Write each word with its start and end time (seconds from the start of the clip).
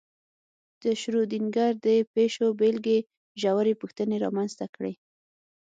د 0.81 0.83
شرودینګر 1.01 1.71
د 1.85 1.87
پیشو 2.13 2.47
بېلګې 2.59 2.99
ژورې 3.41 3.73
پوښتنې 3.81 4.15
رامنځته 4.25 4.65
کړې. 4.75 4.93